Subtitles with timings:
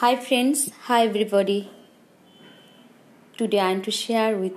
[0.00, 1.70] Hi friends, hi everybody.
[3.36, 4.54] Today I am to share with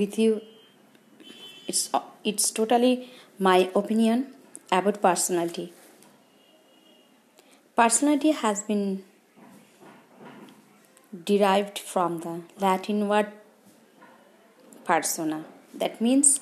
[0.00, 0.42] with you
[1.66, 1.80] it's
[2.22, 2.92] it's totally
[3.46, 4.20] my opinion
[4.70, 5.72] about personality.
[7.80, 9.02] Personality has been
[11.30, 12.34] derived from the
[12.66, 13.32] Latin word
[14.84, 15.40] persona.
[15.74, 16.38] That means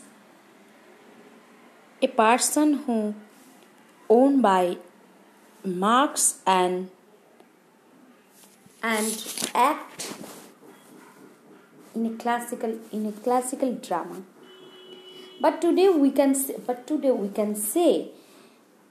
[2.02, 2.98] a person who
[4.10, 4.76] owned by
[5.64, 6.90] marks and
[8.92, 10.12] and act
[11.94, 14.22] in a classical in a classical drama.
[15.40, 18.10] But today we can say, but today we can say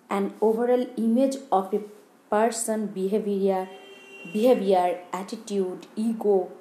[0.09, 1.81] an overall image of a
[2.29, 3.69] person behavior
[4.33, 6.51] behavior attitude ego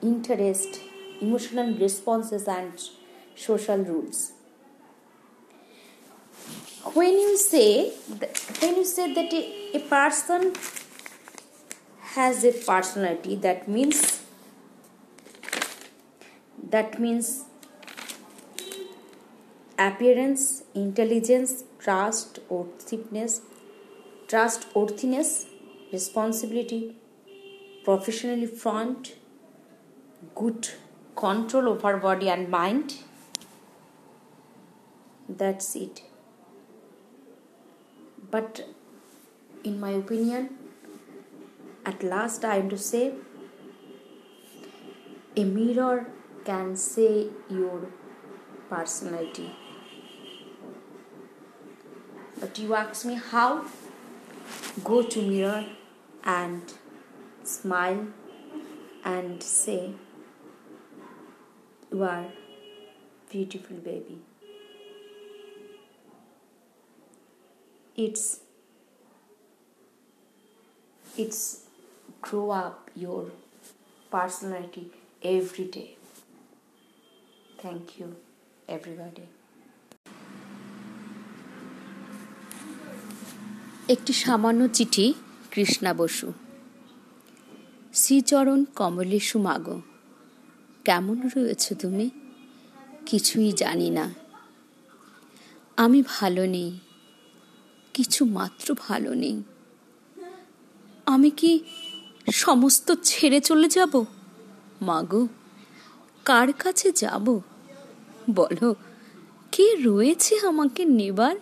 [0.00, 0.80] interest
[1.20, 2.72] emotional responses and
[3.34, 4.32] social rules.
[6.94, 7.90] When you say
[8.60, 9.42] when you say that a,
[9.76, 10.52] a person
[12.14, 14.22] has a personality that means
[16.74, 17.44] that means
[19.78, 23.40] appearance intelligence trust worthiness
[24.28, 25.32] trust worthiness
[25.92, 26.82] responsibility
[27.84, 29.14] professionally front
[30.34, 30.68] good
[31.16, 32.94] control over body and mind.
[35.28, 36.02] That's it.
[38.30, 38.68] But
[39.64, 40.50] in my opinion
[41.84, 43.14] at last I am to say
[45.36, 46.06] a mirror
[46.44, 47.86] can say your
[48.68, 49.54] personality.
[52.40, 53.64] But you ask me how?
[54.84, 55.64] Go to mirror
[56.24, 56.72] and
[57.44, 58.06] smile
[59.04, 59.92] and say
[61.90, 62.26] you are
[63.30, 64.18] beautiful baby.
[67.96, 68.40] It's
[71.16, 71.66] it's
[72.22, 73.24] grow up your
[74.12, 74.84] personality
[75.24, 75.90] every day.
[77.62, 78.06] Thank you,
[78.68, 79.20] everybody.
[83.88, 85.14] একটি সামান্য চিঠি
[85.50, 86.32] কৃষ্ণা বসু।
[87.94, 89.80] শ্রীচরণ কমলেশু মাগ
[90.84, 92.10] কেমন রয়েছ তুমি?
[93.06, 94.14] কিছুই জানি না।
[95.76, 96.78] আমি ভালো নেই।
[97.94, 99.42] কিছু মাত্র ভালো নেই।
[101.06, 101.64] আমি কি
[102.30, 104.04] সমস্ত ছেড়ে চলে যাব?
[104.82, 105.28] মাগো,
[106.24, 107.40] কার কাছে যাব?
[108.30, 108.74] বলো,
[109.52, 111.36] কে রয়েছে আমাকে নেবার?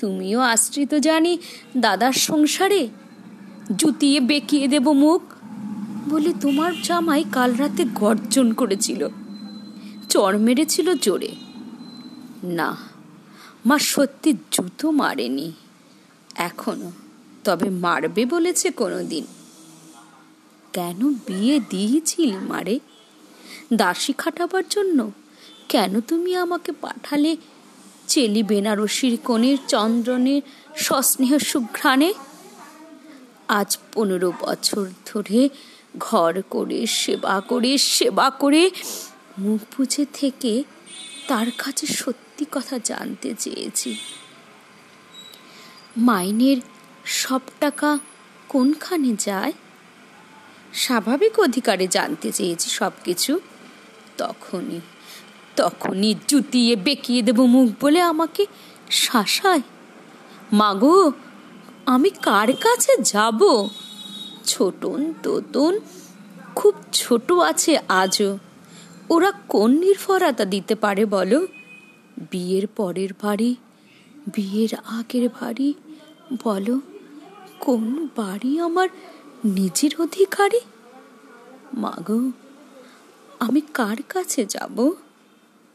[0.00, 1.38] তুমিও আশ্রিত জানি
[1.76, 2.88] দাদার সংসারে।
[3.76, 5.22] জুতিয়ে বেঁকিয়ে দেব মুখ।
[6.08, 9.08] বলে তোমার জামাই কাল রাতে গর্জন করেছিল।
[10.08, 11.32] চর মেরেছিল জোরে।
[12.42, 12.76] না,
[13.66, 15.52] মা সত্যি জুতো মারেনি।
[16.34, 16.92] এখনও
[17.48, 19.26] তবে মারবে বলেছে কোনোদিন।
[20.72, 22.80] কেন বিয়ে দিয়েছিল মারে?
[23.74, 25.10] দাসী খাটাবার জন্য?
[25.68, 27.36] কেন তুমি আমাকে পাঠালে?
[28.06, 30.42] চেলি বেনারসির কোণের চন্দ্রনের
[30.76, 32.14] সস্নেহ সুঘ্রাণে?
[33.48, 35.48] আজ পনেরো বছর ধরে
[35.98, 38.70] ঘর করে, সেবা করে সেবা করে
[39.38, 40.64] মুখ বুঝে থেকে
[41.28, 43.90] তার কাছে সত্যি কথা জানতে চেয়েছি।
[45.96, 46.56] মাইনের
[47.08, 47.98] সব টাকা
[48.48, 49.52] কোনখানে যায়?
[50.72, 53.40] স্বাভাবিক অধিকারে জানতে চেয়েছি সব কিছু
[54.16, 54.80] তখনই
[55.56, 58.46] তখনই জুতিয়ে বেঁকিয়ে দেব মুখ বলে আমাকে
[58.90, 59.60] শাসায়।
[60.52, 61.12] মাগো,
[61.86, 63.68] আমি কার কাছে যাব?
[64.44, 65.78] ছোটন তোতন
[66.54, 68.38] খুব ছোট আছে আজও।
[69.10, 71.46] ওরা কোন নির্ভরতা দিতে পারে বলো?
[72.30, 73.56] বিয়ের পরের বাড়ি,
[74.34, 75.74] বিয়ের আগের বাড়ি
[76.44, 76.80] বলো?
[77.60, 78.88] কোন বাড়ি আমার
[79.44, 80.60] নিজের অধিকারী?
[81.74, 82.30] মাগো,
[83.40, 84.92] আমি কার কাছে যাব?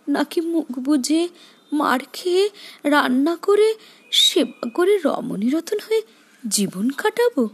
[0.07, 1.29] নাকি মুখ বুঝে
[1.73, 2.49] মার খেয়ে
[2.83, 3.75] রান্না করে,
[4.11, 6.01] সেবা করে রমণীরতন হয়ে
[6.47, 7.49] জীবন কাটাবো?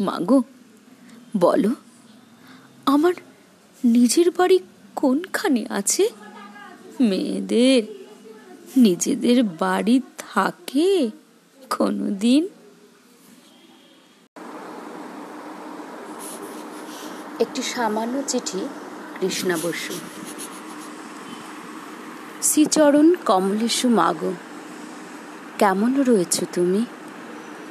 [0.00, 0.42] মাগো,
[1.36, 1.70] বলো,
[2.86, 3.14] আমার
[3.84, 4.58] নিজের বাড়ি
[4.96, 6.08] কোনখানে আছে?
[7.00, 7.82] মেয়েদের,
[8.76, 11.10] নিজেদের বাড়ি থাকে
[11.70, 12.48] কোনো দিন
[17.40, 18.68] একটি সামান্য চিঠি,
[19.20, 19.94] কৃষ্ণা বসু।
[22.42, 24.32] শ্রীচরণ কমলেশু, মাগো,
[25.58, 26.84] কেমন রয়েছ তুমি?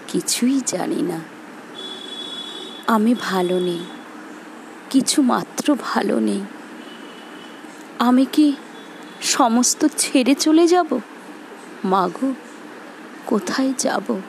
[0.07, 1.19] কিছুই জানি না।
[2.88, 3.83] আমি ভালো নেই,
[4.89, 6.41] কিছু মাত্র ভালো নেই।
[8.00, 8.53] আমি কি
[9.21, 11.00] সমস্ত ছেড়ে চলে যাব?
[11.85, 12.33] মাগো,
[13.25, 14.21] কোথায় যাব?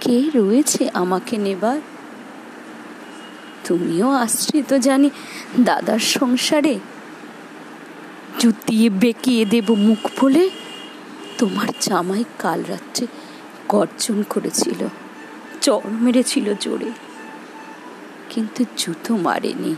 [0.00, 1.80] কে রয়েছে আমাকে নেবার?
[3.70, 5.10] তুমিও আশ্রিত জানি,
[5.60, 6.78] দাদার সংসারে।
[8.38, 10.50] জুতিয়ে বেঁকিয়ে দেব মুখ বলে,
[11.38, 13.06] তোমার জামাই কাল রাত্রে
[13.68, 14.88] গর্জন করেছিল,
[15.60, 16.92] চর মেরেছিল জোরে।
[18.30, 19.74] কিন্তু জুতো মারেনি।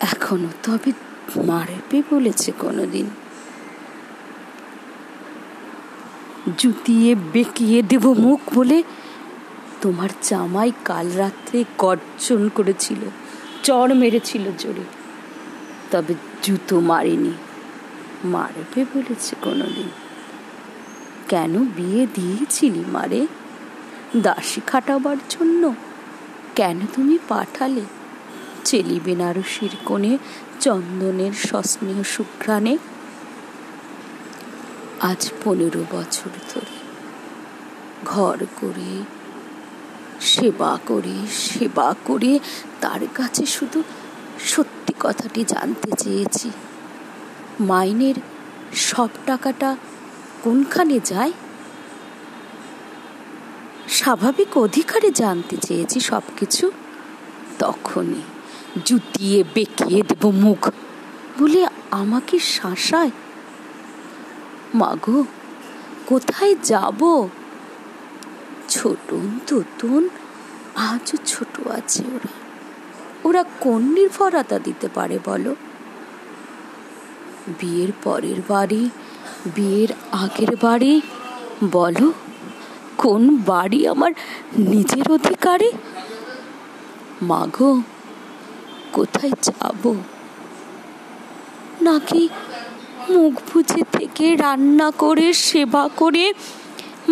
[0.00, 0.92] এখনও তবে
[1.42, 3.10] মারবে বলেছে কোনোদিন।
[6.58, 8.82] জুতিয়ে বেঁকিয়ে দেব মুখ বলে
[9.84, 12.98] তোমার জামাই কাল রাত্রে গর্জন করেছিল
[13.62, 14.84] চর মেরেছিল জোরে।
[15.90, 17.32] তবে জুতো মারেনি,
[18.24, 19.88] মারবে বলেছে কোনোদিন।
[21.28, 23.26] কেন বিয়ে দিয়েছিলি মারে
[24.16, 25.74] দাসী খাটাবার জন্য
[26.54, 27.80] কেন তুমি পাঠালে?
[28.64, 30.18] চেলি বেনারসির কোণে
[30.60, 32.78] চন্দনের সস্নেহ সুঘ্রাণে।
[35.00, 36.74] আজ পনেরো বছর ধরে
[38.04, 39.04] ঘর করে
[40.24, 42.32] সেবা করে সেবা করে
[42.80, 43.78] তার কাছে শুধু
[44.44, 46.48] সত্যি কথাটি জানতে চেয়েছি।
[47.60, 48.14] মাইনের
[48.88, 49.70] সব টাকাটা
[50.42, 51.32] কোনখানে যায়?
[53.88, 56.64] স্বাভাবিক অধিকারে জানতে চেয়েছি সব কিছু
[57.58, 58.22] তখনই
[58.84, 60.62] জুতিয়ে বেঁকিয়ে দেব মুখ
[61.38, 61.60] বলে
[61.90, 63.10] আমাকে শাসায়
[64.74, 65.18] মাগো
[66.06, 67.00] কোথায় যাব?
[69.14, 70.08] ছোটন তোতন
[70.74, 72.28] আজও ছোট আছে ওরা।
[73.24, 75.54] ওরা কোন নির্ভরতা দিতে পারে বলো?
[77.60, 78.90] বিয়ের পরের বাড়ি,
[79.54, 81.00] বিয়ের আগের বাড়ি,
[81.72, 82.12] বলো?
[82.98, 84.12] কোন বাড়ি আমার
[84.58, 85.72] নিজের অধিকারে?
[87.22, 87.82] মাগো,
[88.92, 89.94] কোথায় যাব?
[91.82, 92.28] নাকি
[93.10, 96.32] মুখ বুঝে থেকে রান্না করে, সেবা করে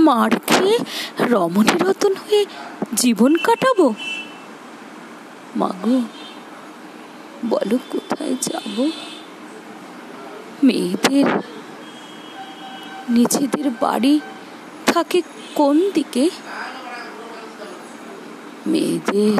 [0.05, 0.77] মার খেয়ে
[1.31, 2.43] রমণী রতন হয়ে
[2.95, 3.87] জীবন কাটাবো?
[5.57, 5.97] মাগো,
[7.47, 8.77] বলো কোথায় যাব?
[10.63, 11.27] মেয়েদের,
[13.09, 14.15] নিজেদের বাড়ি
[14.87, 15.19] থাকে
[15.55, 16.25] কোন দিকে?
[18.67, 19.39] মেয়েদের,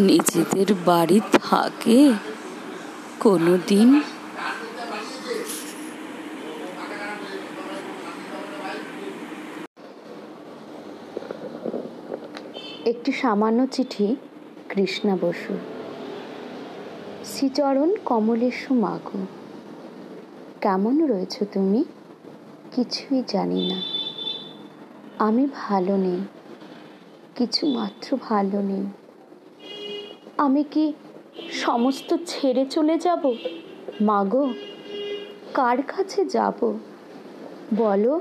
[0.00, 1.98] নিজেদের বাড়ি থাকে
[3.20, 3.88] কোনো দিন
[12.88, 14.16] একটি সামান্য চিঠি,
[14.68, 15.56] কৃষ্ণা বসু।
[17.24, 19.26] শ্রীচরণ কমলেশু মাগো।
[20.60, 21.84] কেমন রয়েছ তুমি?
[22.72, 23.82] কিছুই জানি না।
[25.18, 26.20] আমি ভালো নেই।
[27.36, 28.86] কিছু মাত্র ভালো নেই।
[30.38, 30.92] আমি কি
[31.50, 33.34] সমস্ত ছেড়ে চলে যাব?
[34.00, 34.48] মাগো,
[35.54, 36.78] কার কাছে যাব?
[37.76, 38.20] বলো,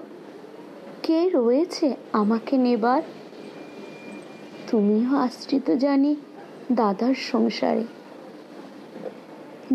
[1.03, 3.01] কে রয়েছে আমাকে নেবার?
[4.67, 6.15] তুমিও আশ্রিত জানি
[6.71, 7.85] দাদার সংসারে।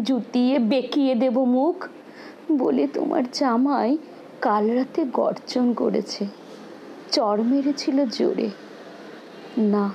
[0.03, 1.89] জুতিয়ে বেঁকিয়ে দেব মুখ
[2.53, 3.99] বলে তোমার জামাই
[4.41, 6.27] কাল রাতে গর্জন করেছে।
[7.12, 8.50] চর মেরেছিল জোরে।
[9.59, 9.91] না,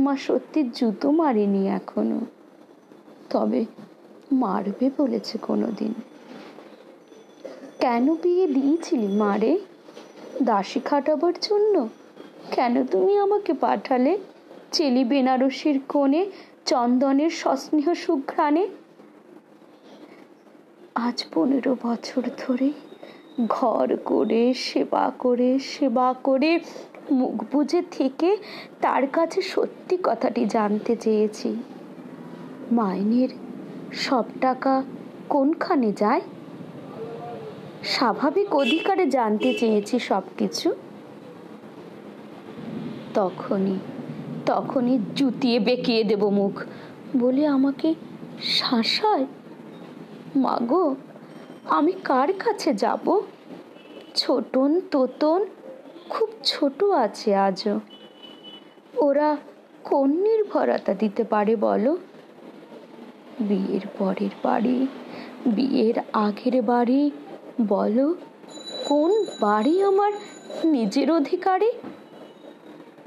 [0.00, 2.20] মা সত্যি জুতো মারেনি এখনও।
[3.30, 3.64] তবে
[4.32, 5.94] মারবে বলেছে কোনো দিন
[7.80, 9.58] কেন বিয়ে দিয়েছিলি মারে
[10.42, 11.88] দাসী খাটাবার জন্য
[12.50, 14.18] কেন তুমি আমাকে পাঠালে?
[14.72, 16.26] চেলি বেনারসির কোণে,
[16.66, 18.68] চন্দনের সস্নেহ সুঘ্রাণে?
[20.94, 22.72] আজ পনেরো বছর ধরে
[23.48, 26.60] ঘর করে, সেবা করে সেবা করে,
[27.10, 28.36] মুখ বুঝে থেকে
[28.80, 31.56] তার কাছে সত্যি কথাটি জানতে চেয়েছি।
[32.72, 33.28] মাইনের
[33.92, 34.82] সব টাকা
[35.28, 36.20] কোনখানে যায়?
[37.84, 40.74] স্বাভাবিক অধিকারে জানতে চেয়েছি সব কিছু
[43.16, 43.78] তখনই
[44.46, 46.54] তখনই জুতিয়ে বেঁকিয়ে দেব মুখ।
[47.16, 47.94] বলে আমাকে,
[48.42, 49.26] শাসায়,
[50.36, 50.86] মাগো,
[51.68, 53.06] আমি কার কাছে যাব?
[54.14, 55.40] ছোটন তোতন
[56.08, 57.76] খুব ছোট আছে আজও।
[58.96, 59.36] ওরা
[59.84, 61.92] কোন নির্ভরতা দিতে পারে বলো?
[63.40, 64.86] বিয়ের পরের বাড়ি,
[65.46, 67.10] বিয়ের আগের বাড়ি,
[67.68, 68.14] বলো,
[68.88, 70.12] কোন বাড়ি আমার
[70.64, 71.72] নিজের অধিকারে?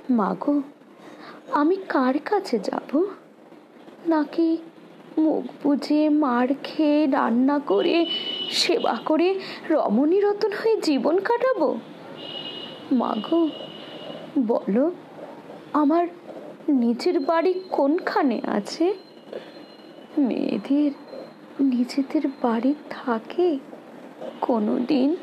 [0.09, 0.61] মাগো
[1.51, 3.05] আমি কার কাছে যাব?
[4.07, 4.57] নাকি
[5.17, 8.05] মুখ বুঝে মার খেয়ে, রান্না করে,
[8.51, 9.39] সেবা করে
[9.69, 11.77] রমণী রতন হয়ে জীবন কাটাবো?
[12.91, 13.49] মাগো
[14.39, 14.91] বলো,
[15.73, 16.07] আমার
[16.69, 18.93] নিজের বাড়ি কোনখানে আছে?
[20.17, 20.91] মেয়েদের
[21.59, 23.57] নিজেদের বাড়ি থাকে
[24.41, 25.15] কোনো দিন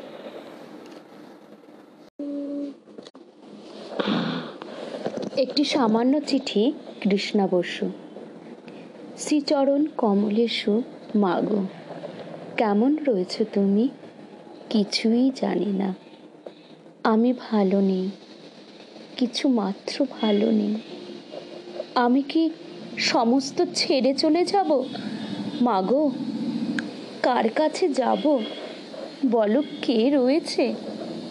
[5.37, 7.89] একটি সামান্য চিঠি, কৃষ্ণা বসু।
[9.17, 10.81] শ্রীচরণ কমলেশু
[11.15, 11.65] মাগো
[12.57, 13.89] কেমন রয়েছে তুমি?
[14.69, 15.95] কিছুই জানি না।
[17.03, 18.09] আমি ভালো নেই,
[19.17, 20.75] কিছু মাত্র ভালো নেই।
[21.95, 22.49] আমি কি
[22.97, 24.83] সমস্ত ছেড়ে চলে যাব?
[25.61, 26.11] মাগো
[27.23, 28.39] কার কাছে যাব?
[29.31, 30.73] বলো কে রয়েছে?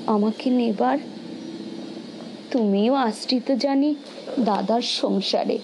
[0.06, 0.98] আমাকে নেবার
[2.50, 3.94] তুমিও আশ্রিত জানি
[4.40, 5.58] দাদার সংসারে।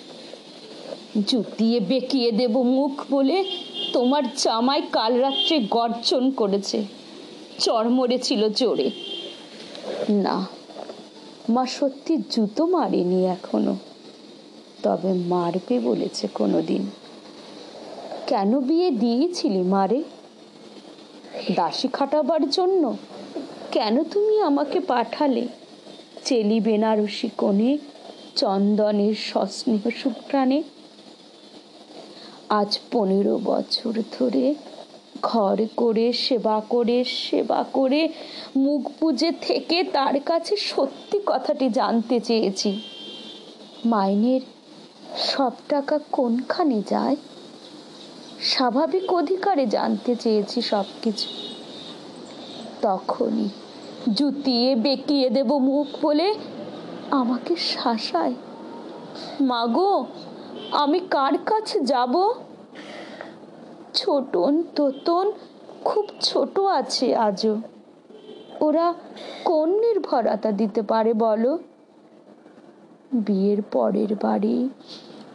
[1.27, 3.45] জুতিয়ে বেঁকিয়ে দেব মুখ বলে
[3.93, 6.85] তোমার জামাই কাল রাত্রে গর্জন করেছে।
[7.59, 8.91] চর মরেছিল জোরে।
[10.11, 10.47] না,
[11.49, 13.77] মা সত্যি জুতো মারেনি এখনও।
[14.83, 16.91] তবে মারবে বলেছে কোনোদিন।
[18.27, 20.03] কেন বিয়ে দিয়েছিলি মারে
[21.55, 22.97] দাসী খাটাবার জন্য
[23.73, 25.49] কেন তুমি আমাকে পাঠালে?
[26.25, 27.79] চেলি বেনারসি কোণে
[28.37, 30.63] চন্দনের সস্নেহ সুপ্রাণে।
[32.49, 34.55] আজ পনেরো বছর ধরে
[35.23, 38.09] ঘর করে, সেবা করে সেবা করে,
[38.57, 42.71] মুখ বুঝে থেকে তার কাছে সত্যি কথাটি জানতে চেয়েছি।
[43.87, 44.41] মাইনের
[45.19, 47.17] সব টাকা কোনখানে যায়?
[48.41, 51.29] স্বাভাবিক অধিকারে জানতে চেয়েছি সব কিছু
[52.83, 53.49] তখনই
[54.11, 56.35] জুতিয়ে বেঁকিয়ে দেব মুখ বলে
[57.11, 58.35] আমাকে শাসায়।
[59.41, 60.07] মাগো,
[60.73, 62.33] আমি কার কাছে যাব?
[63.95, 65.33] ছোটন তোতন
[65.85, 67.61] খুব ছোট আছে আজও।
[68.61, 68.95] ওরা
[69.45, 71.59] কোন নির্ভরতা দিতে পারে বলো?
[73.13, 74.69] বিয়ের পরের বাড়ি,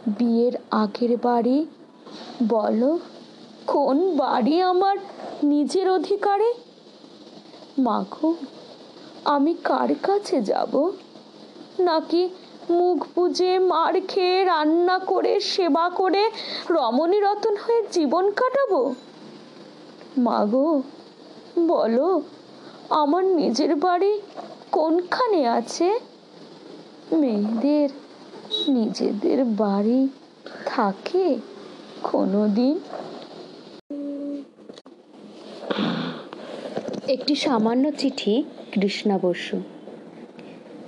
[0.08, 1.66] বিয়ের আগের বাড়ি,
[2.50, 3.00] বলো
[3.68, 4.98] কোন বাড়ি আমার
[5.44, 6.54] নিজের অধিকারে?
[7.80, 8.36] মাখো
[9.28, 10.74] আমি কার কাছে যাব?
[11.80, 12.30] নাকি
[12.70, 16.24] মুখ বুঝে মার খেয়ে রান্না করে, সেবা করে
[16.70, 18.82] রমণী রতন হয়ে জীবন কাটাবো?
[20.18, 20.82] মাগো,
[21.68, 22.22] বলো,
[22.90, 24.14] আমার নিজের বাড়ি
[24.72, 26.00] কোনখানে আছে?
[27.12, 27.90] মেয়েদের
[28.68, 30.08] নিজেদের বাড়ি
[30.66, 31.28] থাকে
[32.04, 32.80] কোনোদিন
[37.08, 39.62] একটি সামান্য চিঠি, কৃষ্ণা বসু।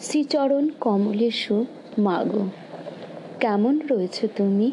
[0.01, 1.65] শ্রীচরণ কমলেশু
[1.97, 2.49] মাগো
[3.39, 4.71] কেমন রয়েছে তুমি?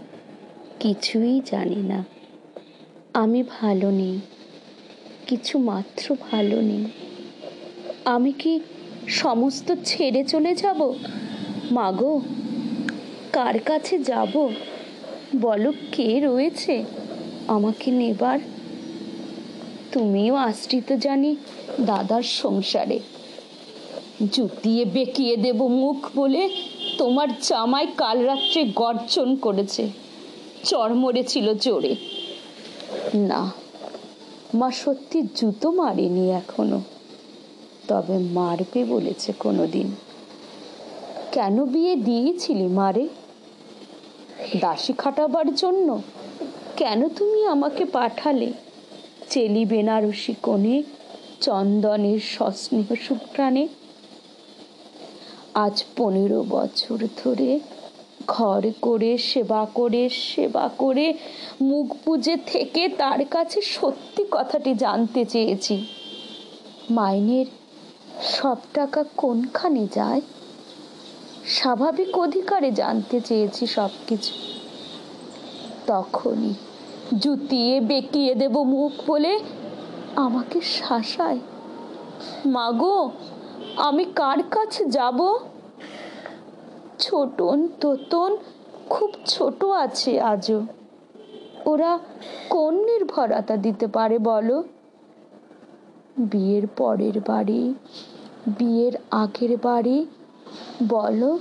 [0.81, 2.05] কিছুই জানি না।
[3.15, 4.21] আমি ভালো নেই,
[5.26, 6.85] কিছু মাত্র ভালো নেই।
[8.05, 8.61] আমি কি
[9.09, 10.95] সমস্ত ছেড়ে চলে যাব?
[11.71, 12.21] মাগো
[13.33, 14.49] কার কাছে যাব?
[15.41, 16.85] বলো কে রয়েছে?
[17.49, 18.38] আমাকে নেবার
[19.93, 21.37] তুমিও আশ্রিত জানি
[21.81, 23.00] দাদার সংসারে।
[24.33, 26.49] জুতিয়ে বেঁকিয়ে দেব মুখ বলে
[26.99, 29.90] তোমার জামাই কাল রাত্রে গর্জন করেছে।
[30.64, 31.97] চর মরেছিল জোরে।
[33.14, 33.50] না,
[34.55, 36.81] মা সত্যি জুতো মারেনি এখনও।
[37.88, 39.95] তবে মারবে বলেছে কোনোদিন।
[41.33, 43.09] কেন বিয়ে দিয়েছিলি মারে
[44.61, 46.02] দাসী খাটাবার জন্য।
[46.76, 48.52] কেন তুমি আমাকে পাঠালে?
[49.30, 50.83] চেলি বেনারসি কোণে,
[51.40, 53.68] চন্দনের সস্নেহ সুপ্রাণে।
[55.54, 57.61] আজ পনেরো বছর ধরে
[58.26, 61.14] ঘর করে, সেবা করে সেবা করে,
[61.61, 65.87] মুখ বুঝে থেকে তার কাছে সত্যি কথাটি জানতে চেয়েছি।
[66.90, 67.47] মাইনের
[68.23, 70.21] সব টাকা কোনখানে যায়?
[71.47, 74.33] স্বাভাবিক অধিকারে জানতে চেয়েছি সব কিছু
[75.87, 76.54] তখনই
[77.15, 79.39] জুতিয়ে বেঁকিয়ে দেব মুখ বলে
[80.17, 81.39] আমাকে শাসায়।
[82.47, 83.11] মাগো,
[83.77, 85.39] আমি কার কাছে যাব?
[86.99, 88.37] ছোটন তোতন
[88.91, 90.67] খুব ছোট আছে আজও।
[91.67, 91.99] ওরা
[92.51, 94.65] কোন নির্ভরতা দিতে পারে বলো?
[96.19, 97.75] বিয়ের পরের বাড়ি,
[98.59, 100.07] বিয়ের আগের বাড়ি,
[100.89, 101.39] বলো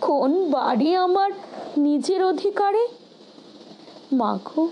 [0.00, 1.30] কোন বাড়ি আমার
[1.76, 2.88] নিজের অধিকারে?
[4.12, 4.68] মাখো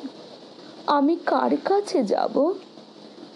[0.96, 2.52] আমি কার কাছে যাব?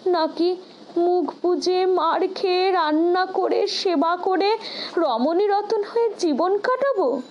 [0.05, 0.55] নাকি
[0.97, 4.57] মুখ বুঝে মার খেয়ে রান্না করে, সেবা করে
[4.97, 7.21] রমণী রতন হয়ে জীবন কাটাবো?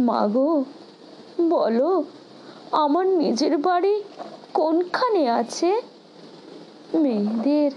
[0.00, 0.64] মাগো,
[1.48, 2.04] বলো,
[2.72, 4.02] আমার নিজের বাড়ি
[4.54, 5.82] কোনখানে আছে?
[6.94, 7.70] মেয়েদের,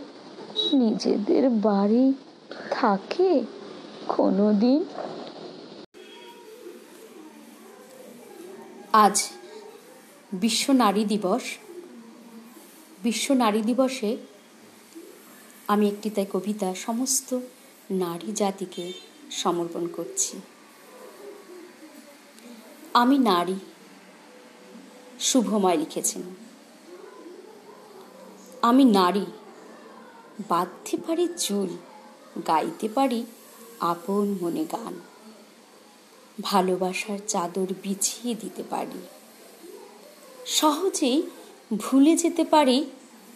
[0.73, 2.13] নিজেদের বাড়ি
[2.71, 3.43] থাকে
[4.07, 4.85] কোনোদিন?
[8.93, 9.15] আজ
[10.33, 11.41] বিশ্ব নারী দিবস।
[13.03, 14.17] বিশ্ব নারী দিবসে
[15.67, 17.39] আমি একটি তাই কবিতা সমস্ত
[17.91, 18.93] নারী জাতিকে
[19.31, 20.39] সমর্পণ করছি।
[22.93, 23.55] আমি নারী,
[25.19, 26.21] শুভময় লিখেছেন।
[28.61, 29.25] আমি নারী,
[30.49, 31.77] বাঁধতে পারি চুল,
[32.47, 33.25] গাইতে পারি
[33.79, 34.99] আপন মনে গান।
[36.41, 39.20] ভালোবাসার চাদর বিছিয়ে দিতে পারি।
[40.45, 41.21] সহজেই
[41.77, 42.85] ভুলে যেতে পারি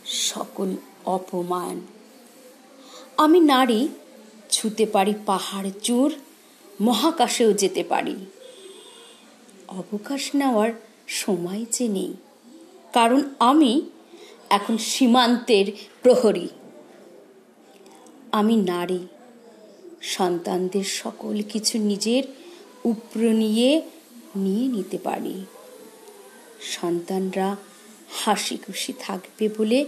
[0.06, 1.82] সকল অপমান।
[3.18, 3.88] আমি নারী,
[4.50, 6.14] ছুতে পারি পাহাড় চূড়
[6.82, 8.16] মহাকাশেও যেতে পারি।
[9.68, 10.72] অবকাশ নেওয়ার
[11.08, 12.14] সময় যে নেই,
[12.94, 13.82] কারণ আমি
[14.50, 15.66] এখন সীমান্তের
[16.02, 16.48] প্রহরী।
[18.32, 19.08] আমি নারী,
[20.02, 22.24] সন্তানদের সকল কিছু নিজের
[22.84, 23.82] উপর নিয়ে
[24.36, 25.46] নিয়ে নিতে পারি।
[26.72, 27.56] সন্তানরা
[28.10, 29.86] হাসি খুশি থাকবে বলে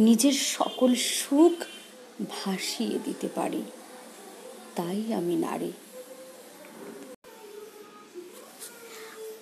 [0.00, 1.64] নিজের সকল সুখ
[2.30, 3.62] ভাসিয়ে দিতে পারি।
[4.76, 5.72] তাই আমি নারী।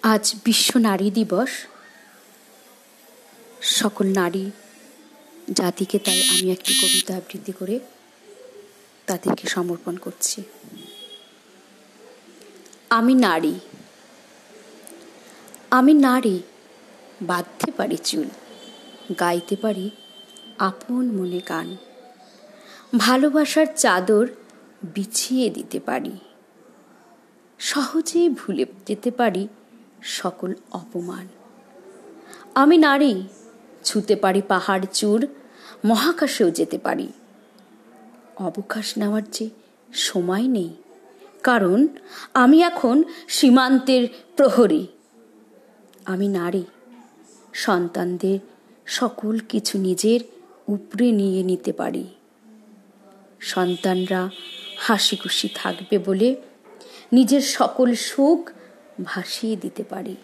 [0.02, 1.50] আজ বিশ্ব নারী দিবস।
[3.60, 4.50] সকল নারী
[5.52, 7.80] জাতিকে তাই আমি একটি কবিতা আবৃত্তি করে
[9.06, 10.42] তাদেরকে সমর্পণ করছি।
[12.90, 13.54] আমি নারী।
[15.70, 16.40] আমি নারী
[17.22, 18.28] বাঁধতে পারি চুল,
[19.20, 19.90] গাইতে পারি
[20.58, 21.76] আপন মনে গান
[22.96, 24.26] ভালোবাসার চাদর
[24.94, 26.14] বিছিয়ে দিতে পারি,
[27.58, 29.48] সহজেই ভুলে যেতে পারি
[30.02, 31.26] সকল অপমান।
[32.54, 33.22] আমি নারী,
[33.84, 35.26] ছুতে পারি পাহাড় চূড়,
[35.84, 37.08] মহাকাশেও যেতে পারি।
[38.36, 39.50] অবকাশ নেওয়ার যে
[39.92, 40.70] সময় নেই,
[41.42, 41.86] কারণ
[42.34, 44.86] আমি এখন সীমান্তের প্রহরী।
[46.06, 46.64] আমি নারী
[47.64, 48.38] সন্তানদের
[48.86, 50.20] সকল কিছু নিজের
[50.68, 52.06] উপরে নিয়ে নিতে পারি।
[53.52, 54.22] সন্তানরা
[54.78, 56.28] হাসি খুশি থাকবে বলে
[57.12, 58.40] নিজের সকল সুখ
[59.04, 60.16] ভাসিয়ে দিতে পারি।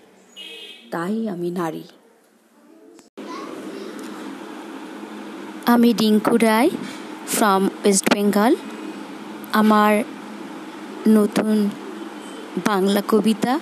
[0.90, 1.84] তাই আমি নারী।
[5.66, 6.70] আমি Rinku Roy
[7.28, 8.52] from West Bengal
[9.52, 9.92] আমার
[11.08, 11.56] নতুন
[12.66, 13.52] বাংলা কবিতা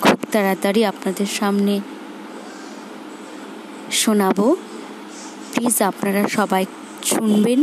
[0.00, 1.74] খুব তাড়াতাড়ি আপনাদের সামনে
[4.02, 4.46] শোনাবো।
[5.52, 6.64] প্লিজ আপনারা সবাই
[7.04, 7.60] শুনবেন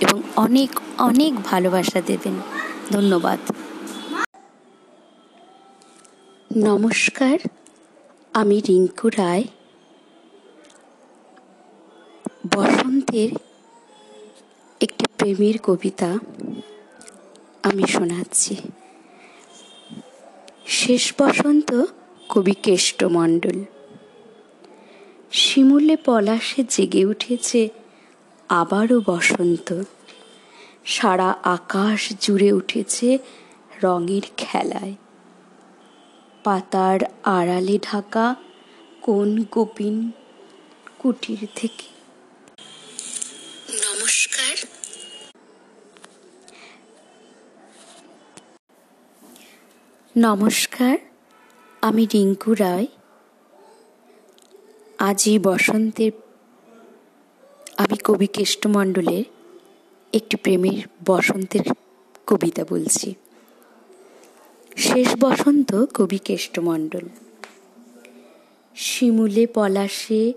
[0.00, 2.36] এবং অনেক অনেক ভালোবাসা দেবেন।
[2.90, 3.40] ধন্যবাদ।
[6.68, 7.36] নমস্কার,
[8.34, 9.44] আমি রিঙ্কু রায়।
[12.54, 13.30] বসন্তের
[14.80, 16.10] একটি প্রেমের কবিতা
[17.68, 18.54] আমি শোনাচ্ছি।
[20.80, 21.70] শেষ বসন্ত
[22.28, 23.58] কবি কেষ্টমণ্ডল
[25.32, 27.68] শিমুলে পলাশে জেগে উঠেছে
[28.48, 29.82] আবারও বসন্ত।
[30.84, 33.18] সারা আকাশ জুড়ে উঠেছে
[33.82, 34.94] রঙের খেলায়।
[36.44, 38.34] পাতার আড়ালে ঢাকা
[39.00, 40.10] কোন গোপিন
[40.98, 41.88] কুটির থেকে?
[43.74, 44.56] নমস্কার।
[50.16, 50.98] নমস্কার
[51.82, 52.86] আমি রিঙ্কু রায়।
[55.08, 56.12] আজই বসন্তের,
[57.76, 59.24] আমি কবি কেষ্টমণ্ডলের
[60.12, 61.60] একটি প্রেমের বসন্তের
[62.26, 63.14] কবিতা বলছি।
[64.76, 67.08] শেষ বসন্ত কবি কেষ্টমণ্ডল।
[68.74, 70.32] শিমুলে পলাশে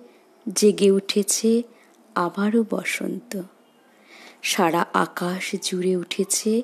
[0.56, 1.64] জেগে উঠেছে
[2.16, 3.42] আবারও বসন্ত।
[4.44, 6.62] সারা আকাশ জুড়ে উঠেছে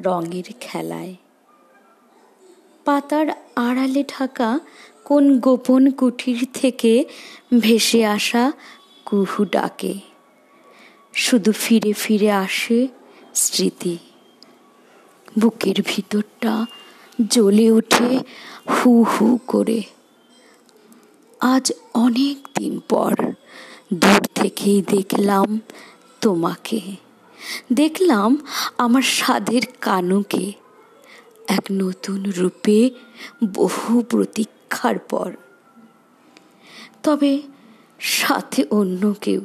[0.00, 1.14] রঙের খেলায়।
[2.84, 3.26] পাতার
[3.56, 4.60] আড়ালে ঢাকা
[5.04, 7.04] কোন গোপন কুঠির থেকে
[7.60, 8.52] ভেসে আসা
[9.04, 9.94] কুহু ডাকে?
[11.14, 12.88] শুধু ফিরে ফিরে আসে
[13.34, 13.96] স্মৃতি।
[15.38, 16.66] বুকের ভিতরটা
[17.30, 18.20] জ্বলে ওঠে
[18.70, 19.82] হু হু করে।
[21.40, 23.14] আজ অনেক দিন পর
[23.94, 25.60] দূর থেকেই দেখলাম
[26.20, 26.80] তোমাকে।
[27.72, 28.36] দেখলাম
[28.78, 30.52] আমার সাধের কানুকে।
[31.48, 32.90] এক নতুন রূপে
[33.54, 34.02] বহু
[34.74, 35.30] প্রতীক্ষার পর।
[37.02, 37.32] তবে
[37.98, 39.42] সাথে অন্য কেউ,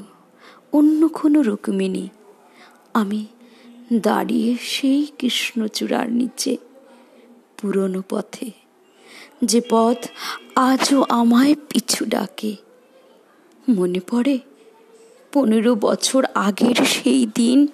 [0.74, 2.10] অন্য কোনো রুক্মিণী,
[2.94, 3.22] আমি
[3.94, 6.58] দাঁড়িয়ে সেই কৃষ্ণচূড়ার নিচে
[7.58, 8.52] পুরনো পথে,
[9.44, 10.00] যে পথ
[10.56, 12.56] আজও আমায় পিছু ডাকে।
[13.70, 14.40] মনে পড়ে,
[15.34, 17.68] পনেরো বছর আগের সেই দিন,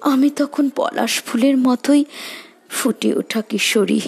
[0.00, 2.04] আমি তখন পলাশ ফুলের মতোই
[2.70, 4.00] ফুটে ওঠা কিশোরী।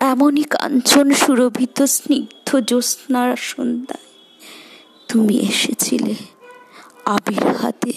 [0.00, 4.04] এমনই কাঞ্চন সুরভিত স্নিগ্ধ জ্যোৎস্নার সন্ধ্যায়।
[5.08, 6.14] তুমি এসেছিলে
[7.04, 7.92] আবির হাতে।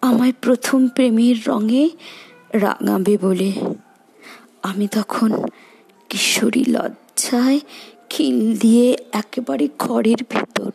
[0.00, 1.90] আমায় প্রথম প্রেমের রঙে
[2.52, 3.52] রাঙাবে বলে।
[4.62, 5.42] আমি তখন
[6.08, 7.60] কিশোরী লজ্জায়
[8.10, 10.70] খিল দিয়ে একেবারে ঘরের ভেতর।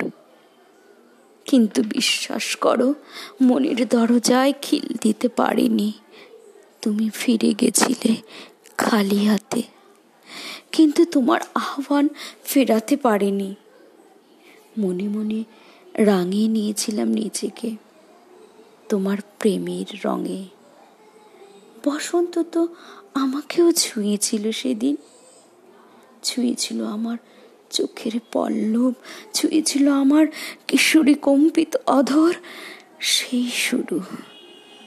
[1.45, 2.93] কিন্তু বিশ্বাস করো,
[3.41, 5.91] মনের দরজায় খিল দিতে পারিনি।
[6.81, 8.15] তুমি ফিরে গেছিলে
[8.79, 9.61] খালি হাতে।
[10.71, 12.07] কিন্তু তোমার আহ্বান
[12.43, 13.55] ফেরাতে পারিনি।
[14.77, 15.43] মনে মনে
[15.93, 17.71] রাঙিয়ে নিয়েছিলাম নিজেকে
[18.89, 20.43] তোমার প্রেমের রঙে।
[21.85, 22.67] বসন্ত তো
[23.13, 24.95] আমাকেও ছুঁয়েছিল সেদিন।
[26.23, 27.17] ছুঁয়েছিল আমার
[27.71, 28.93] চোখের পল্লব,
[29.33, 30.27] ছুঁয়েছিল আমার
[30.67, 32.33] কিশোরী কম্পিত অধর।
[32.99, 33.99] সেই শুরু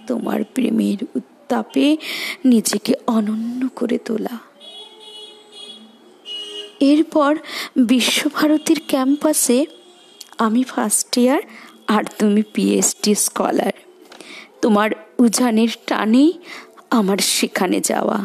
[0.07, 1.18] তোমার প্রেমের
[1.52, 1.96] উত্তাপে
[2.44, 4.36] নিজেকে অনন্য করে তোলা।
[6.80, 7.32] এরপর
[7.76, 9.58] বিশ্বভারতীর ক্যাম্পাসে
[10.38, 11.40] আমি ফার্স্ট ইয়ার
[11.86, 13.76] আর তুমি পিএইচডি স্কলার
[14.62, 16.30] তোমার উজানের টানেই
[16.90, 18.18] আমার সেখানে যাওয়া।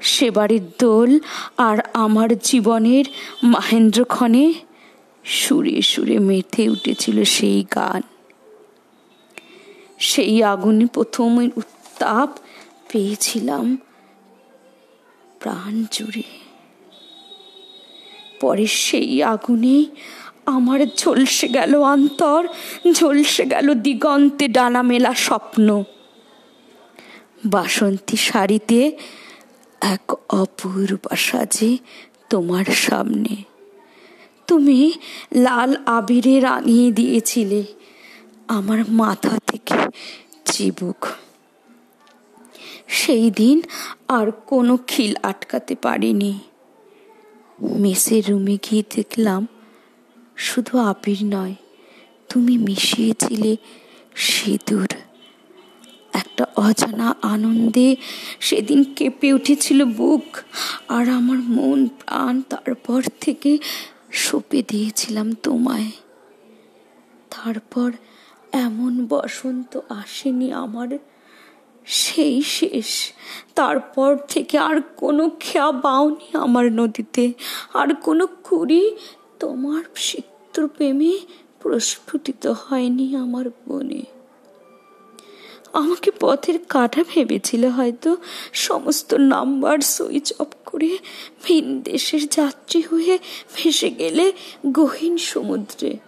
[0.00, 1.10] সেবারের দোল
[1.68, 3.04] আর আমার জীবনের
[3.42, 4.46] মাহেন্দ্রক্ষণে
[5.24, 8.02] সুরে সুরে মেতে উঠেছিল সেই গান।
[9.98, 11.30] সেই আগুনে প্রথম
[12.04, 12.38] উত্তাপ
[12.92, 13.76] পেয়েছিলাম
[15.40, 16.22] প্রাণ জুড়ে।
[18.40, 19.84] পরে সেই আগুনে
[20.46, 22.48] আমার ঝলসে গেল অন্তর,
[22.92, 25.84] ঝলসে গেল দিগন্তে ডানা মেলা স্বপ্ন।
[27.46, 28.96] বাসন্তী শাড়িতে
[29.80, 31.78] এক অপূর্ব সাজে
[32.30, 33.34] তোমার সামনে।
[34.46, 34.92] তুমি
[35.36, 37.64] লাল আবিরে রাঙিয়ে দিয়েছিলে।
[38.48, 39.76] আমার মাথা থেকে
[40.44, 41.06] চিবুক
[42.88, 43.62] সেই দিন
[44.08, 46.32] আর কোনো খিল আটকাতে পারিনি।
[47.60, 49.46] মেসের রুমে গিয়ে দেখলাম
[50.36, 51.54] শুধু আবির নয়,
[52.28, 53.56] তুমি মিশিয়েছিলে
[54.14, 54.90] সিঁদুর।
[56.12, 57.96] একটা অজানা আনন্দে
[58.40, 60.38] সেদিন কেঁপে উঠেছিল বুক
[60.88, 63.58] আর আমার মন প্রাণ তারপর থেকে
[64.10, 65.90] সঁপে দিয়েছিলাম তোমায়।
[67.30, 67.92] তারপর
[68.52, 70.88] এমন বসন্ত আসেনি আমার
[71.86, 73.12] সেই শেষ।
[73.54, 77.32] তারপর থেকে আর কোনো খেয়া বাউনি আমার নদীতে।
[77.74, 78.96] আর কোনো কুড়ি
[79.40, 81.18] তোমার সিক্ত প্রেমে
[81.60, 84.02] প্রস্ফুটিত হয়নি আমার বনে।
[85.72, 88.16] আমাকে পথের কাটা ভেবেছিল হয়তো।
[88.52, 90.98] সমস্ত নাম্বার সুইচ অফ করে
[91.44, 93.18] ভিন দেশের যাত্রী হয়ে
[93.54, 94.32] ভেসে গেলে
[94.66, 95.98] গহীন সমুদ্রে।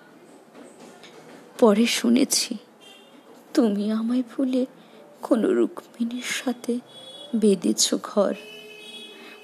[1.59, 2.57] পরে শুনেছি,
[3.55, 4.67] তুমি আমায় ভুলে
[5.23, 6.79] কোনো রুক্মিণীর সাথে
[7.35, 8.35] বেঁধেছ ঘর।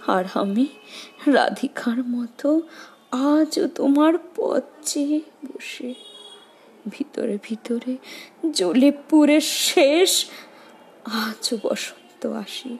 [0.07, 0.67] আর আমি
[1.27, 2.63] রাধিকার মতো
[3.13, 5.95] আজও তোমার পথ চেয়ে বসে।
[6.91, 7.97] ভিতরে ভিতরে
[8.53, 10.27] জ্বলে পুরে শেষ
[11.05, 12.79] আজও বসন্ত আসি।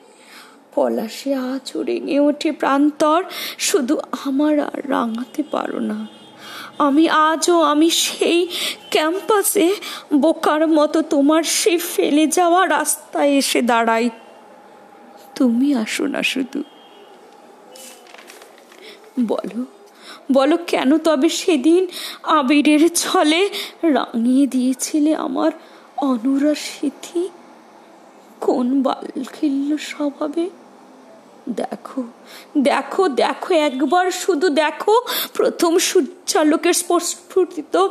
[0.75, 3.25] পলাশে আজও রেঙে ওঠে প্রান্তর।
[3.59, 6.22] শুধু আমার আর রাঙাতে পারো না।
[6.83, 8.41] আমি আজও, আমি সেই
[8.91, 9.67] ক্যাম্পাসে
[10.15, 14.07] বোকার মতো তোমার সেই ফেলে যাওয়া রাস্তায় এসে দাঁড়াই।
[15.35, 16.61] তুমি আসো না শুধু।
[19.27, 19.61] বলো
[20.33, 21.83] বলো কেন তবে সেদিন
[22.39, 23.41] আবিরের ছলে
[23.97, 25.51] রাঙিয়ে দিয়েছিলে আমার
[26.11, 27.23] অনুরা স্মৃতি
[28.41, 30.45] কোন বাল খেলল স্বভাবে?
[31.49, 32.03] দেখো
[32.59, 37.89] দেখো দেখো, একবার শুধু দেখো, প্রথম সূর্যালোকের স্ফুটিত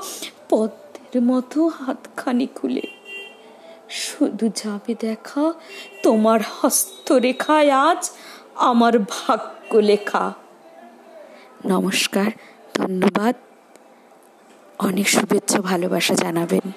[0.50, 2.88] পদ্মের মতো হাতখানি খুলে।
[3.90, 5.54] শুধু যাবে দেখা,
[6.04, 8.10] তোমার হস্তরেখায় আজ
[8.56, 10.34] আমার ভাগ্য লেখা।
[11.66, 12.32] নমস্কার,
[12.76, 13.36] ধন্যবাদ।
[14.80, 16.72] অনেক শুভেচ্ছা, ভালোবাসা জানাবেন।